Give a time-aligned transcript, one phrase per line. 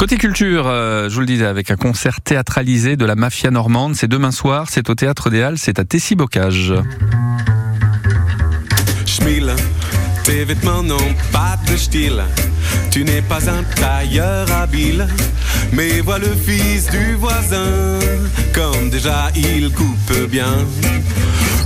[0.00, 3.94] Côté culture, euh, je vous le disais, avec un concert théâtralisé de la mafia normande,
[3.94, 6.72] c'est demain soir, c'est au Théâtre des Halles, c'est à Tessy-Bocage.
[9.04, 9.52] Schmille,
[10.24, 12.22] tes vêtements n'ont pas de style.
[12.90, 15.06] Tu n'es pas un tailleur habile,
[15.74, 17.98] mais vois le fils du voisin,
[18.54, 20.64] comme déjà il coupe bien.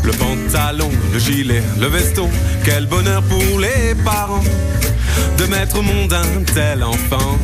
[0.03, 2.29] Le pantalon, le gilet, le veston,
[2.65, 4.43] quel bonheur pour les parents
[5.39, 7.39] de mettre au monde un tel enfant.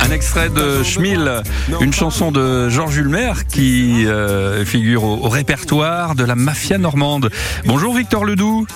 [0.00, 1.42] Un extrait de Schmill,
[1.80, 7.30] une chanson de Georges Ulmer qui euh, figure au répertoire de la mafia normande.
[7.66, 8.66] Bonjour Victor Ledoux.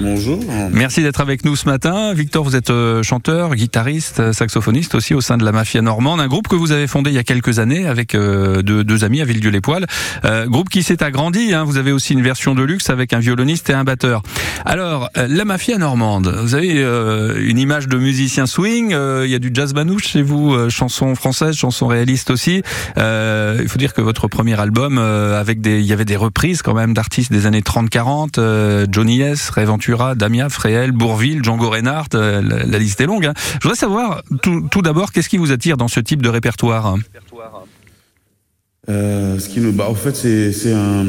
[0.00, 0.40] Bonjour.
[0.72, 2.12] Merci d'être avec nous ce matin.
[2.14, 6.20] Victor, vous êtes euh, chanteur, guitariste, euh, saxophoniste aussi au sein de la Mafia Normande,
[6.20, 9.20] un groupe que vous avez fondé il y a quelques années avec euh, deux, amis
[9.20, 9.86] à Villedieu-les-Poils.
[10.46, 11.54] Groupe qui s'est agrandi.
[11.54, 11.64] Hein.
[11.64, 14.22] Vous avez aussi une version de luxe avec un violoniste et un batteur.
[14.64, 16.82] Alors, la Mafia Normande, vous avez
[17.38, 18.90] une image de musicien swing.
[18.90, 22.62] il y a du jazz manouche chez vous, euh, chanson française, chanson réaliste aussi.
[22.96, 26.74] Il faut dire que votre premier album, avec des, il y avait des reprises quand
[26.74, 32.40] même d'artistes des années 30-40, euh, Johnny S, Ventura, Damien, Fréhel, Bourville, Django Reinhardt, euh,
[32.42, 33.26] la, liste est longue.
[33.26, 33.34] hein.
[33.54, 36.96] Je voudrais savoir tout, d'abord qu'est-ce qui vous attire dans ce type de répertoire?
[38.88, 41.04] Euh, ce qui nous, bah, en fait, c'est c'est un,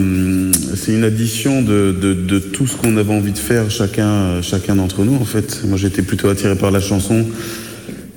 [0.76, 5.16] c'est une addition de, tout ce qu'on avait envie de faire chacun, chacun d'entre nous.
[5.16, 7.26] En fait, moi, j'étais plutôt attiré par la chanson.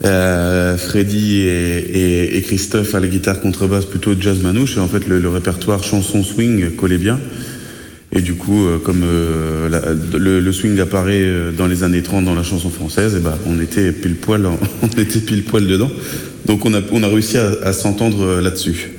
[0.03, 4.79] Euh, Freddy et Christophe à la guitare contrebasse, plutôt jazz manouche.
[4.79, 7.21] Et en fait, le, le répertoire chanson swing collait bien.
[8.13, 12.03] Et du coup, euh, comme euh, la- le, le swing apparaît euh, dans les années
[12.03, 14.47] 30 dans la chanson française, et ben, on était pile poil,
[14.83, 15.91] on était pile poil dedans.
[16.47, 18.91] Donc on a, on a réussi à, à s'entendre là-dessus.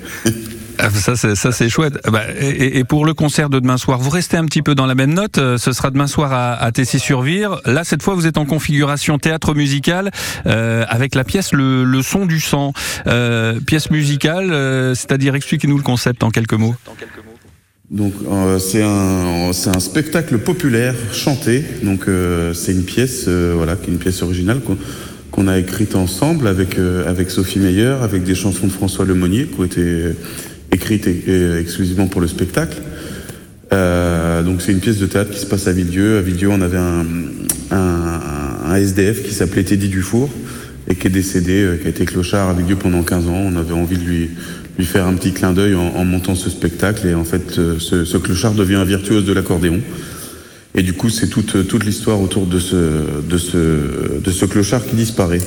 [0.84, 2.00] Ah, Ça, c'est, ça, c'est chouette.
[2.06, 4.74] Ah bah, et, et pour le concert de demain soir, vous restez un petit peu
[4.74, 5.38] dans la même note.
[5.38, 7.60] euh, Ce sera demain soir à, à Tessy-sur-Vire.
[7.66, 10.10] Là, cette fois, vous êtes en configuration théâtre musical
[10.48, 12.74] euh, avec la pièce le, le son du sang.
[13.06, 16.76] Euh, pièce musicale, euh, c'est-à-dire expliquez-nous le concept en quelques mots.
[17.92, 21.64] Donc euh, c'est un, c'est un spectacle populaire chanté.
[21.84, 24.62] Donc euh, c'est une pièce, euh, voilà, qui est une pièce originale
[25.32, 29.46] qu'on a écrite ensemble avec euh, avec Sophie Meyer, avec des chansons de François Lemonnier
[29.46, 29.84] qui ont été
[30.72, 32.78] écrites et- et exclusivement pour le spectacle.
[33.74, 36.18] Euh, donc c'est une pièce de théâtre qui se passe à Villedieu.
[36.18, 37.06] À Villedieu, on avait un,
[37.72, 38.20] un,
[38.68, 40.30] un SDF qui s'appelait Teddy Dufour
[40.88, 43.34] et qui est décédé, euh, qui a été clochard à Villedieu pendant 15 ans.
[43.36, 44.30] On avait envie de lui,
[44.78, 47.80] lui faire un petit clin d'œil en, en montant ce spectacle et en fait euh,
[47.80, 49.80] ce, ce clochard devient un virtuose de l'accordéon.
[50.74, 54.86] Et du coup, c'est toute, toute l'histoire autour de ce, de, ce, de ce clochard
[54.86, 55.42] qui disparaît.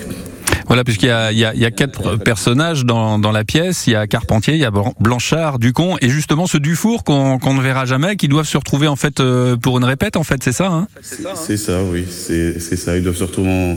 [0.67, 3.45] Voilà, puisqu'il y a, il y a, il y a quatre personnages dans, dans la
[3.45, 3.87] pièce.
[3.87, 7.39] Il y a Carpentier, il y a Blan- Blanchard, Ducon, et justement ce Dufour qu'on
[7.39, 10.17] qu'on ne verra jamais, qui doivent se retrouver en fait euh, pour une répète.
[10.17, 10.69] En fait, c'est ça.
[10.69, 10.89] Hein?
[11.03, 12.97] C'est ça, oui, c'est c'est ça.
[12.97, 13.77] Ils doivent se retrouver en,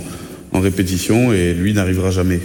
[0.58, 2.40] en répétition et lui n'arrivera jamais.